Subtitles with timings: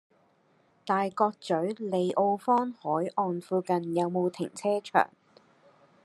[0.83, 5.07] 大角嘴利奧坊·凱岸附近有無停車場？